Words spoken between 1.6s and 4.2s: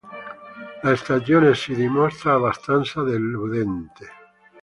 dimostra abbastanza deludente.